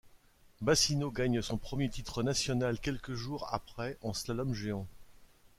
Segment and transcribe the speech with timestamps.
[0.61, 4.87] Bassino gagne son premier titre national quelques jours après en slalom géant.